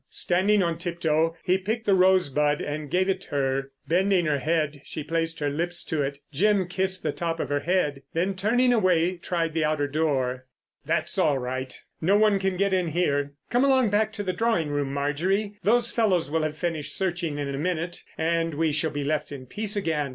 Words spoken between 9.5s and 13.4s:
the outer door. "That's all right. No one can get in here.